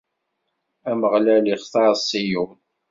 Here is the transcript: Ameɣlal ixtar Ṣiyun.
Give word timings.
Ameɣlal 0.89 1.45
ixtar 1.55 1.93
Ṣiyun. 2.09 2.51